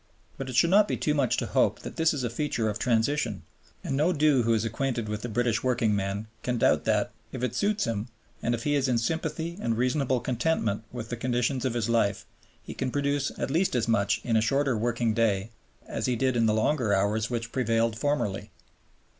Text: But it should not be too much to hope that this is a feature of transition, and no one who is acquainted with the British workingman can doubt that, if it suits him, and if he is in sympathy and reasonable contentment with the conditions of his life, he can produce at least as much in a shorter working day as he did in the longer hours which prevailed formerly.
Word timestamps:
But 0.35 0.49
it 0.49 0.55
should 0.55 0.71
not 0.71 0.87
be 0.87 0.97
too 0.97 1.13
much 1.13 1.37
to 1.37 1.45
hope 1.45 1.81
that 1.81 1.95
this 1.95 2.11
is 2.11 2.23
a 2.23 2.29
feature 2.31 2.69
of 2.71 2.79
transition, 2.79 3.43
and 3.83 3.95
no 3.95 4.07
one 4.07 4.19
who 4.19 4.51
is 4.51 4.65
acquainted 4.65 5.07
with 5.07 5.21
the 5.21 5.29
British 5.29 5.61
workingman 5.61 6.25
can 6.41 6.57
doubt 6.57 6.85
that, 6.85 7.11
if 7.31 7.43
it 7.43 7.53
suits 7.53 7.83
him, 7.85 8.07
and 8.41 8.55
if 8.55 8.63
he 8.63 8.73
is 8.73 8.87
in 8.87 8.97
sympathy 8.97 9.59
and 9.61 9.77
reasonable 9.77 10.19
contentment 10.19 10.85
with 10.91 11.09
the 11.09 11.17
conditions 11.17 11.65
of 11.65 11.75
his 11.75 11.87
life, 11.87 12.25
he 12.63 12.73
can 12.73 12.89
produce 12.89 13.31
at 13.37 13.51
least 13.51 13.75
as 13.75 13.87
much 13.87 14.19
in 14.23 14.35
a 14.35 14.41
shorter 14.41 14.75
working 14.75 15.13
day 15.13 15.51
as 15.85 16.07
he 16.07 16.15
did 16.15 16.35
in 16.35 16.47
the 16.47 16.53
longer 16.55 16.93
hours 16.95 17.29
which 17.29 17.51
prevailed 17.51 17.95
formerly. 17.95 18.49